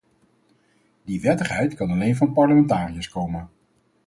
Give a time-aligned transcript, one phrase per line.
[1.03, 3.49] Die wettigheid kan alleen van parlementariërs komen.